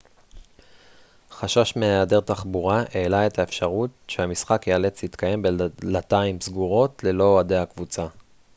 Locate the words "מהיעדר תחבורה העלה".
1.77-3.27